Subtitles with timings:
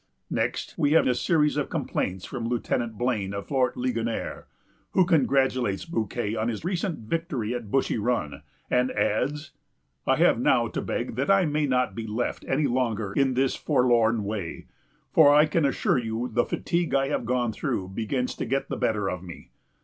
[0.31, 4.47] Next, we have a series of complaints from Lieutenant Blane of Fort Ligonier;
[4.93, 9.51] who congratulates Bouquet on his recent victory at Bushy Run, and adds:
[10.07, 13.55] "I have now to beg that I may not be left any longer in this
[13.55, 14.65] forlorn way,
[15.11, 18.77] for I can assure you the fatigue I have gone through begins to get the
[18.77, 19.51] better of me.